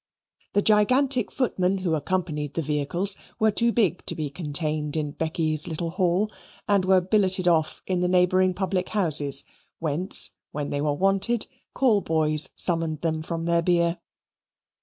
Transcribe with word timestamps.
The 0.53 0.63
gigantic 0.63 1.31
footmen 1.31 1.77
who 1.77 1.93
accompanied 1.93 2.55
the 2.55 2.63
vehicles 2.63 3.15
were 3.37 3.51
too 3.51 3.71
big 3.71 4.03
to 4.07 4.15
be 4.15 4.31
contained 4.31 4.97
in 4.97 5.11
Becky's 5.11 5.67
little 5.67 5.91
hall, 5.91 6.31
and 6.67 6.83
were 6.83 7.01
billeted 7.01 7.47
off 7.47 7.83
in 7.85 7.99
the 7.99 8.07
neighbouring 8.07 8.55
public 8.55 8.89
houses, 8.89 9.45
whence, 9.77 10.31
when 10.51 10.71
they 10.71 10.81
were 10.81 10.95
wanted, 10.95 11.45
call 11.75 12.01
boys 12.01 12.49
summoned 12.55 13.01
them 13.01 13.21
from 13.21 13.45
their 13.45 13.61
beer. 13.61 13.99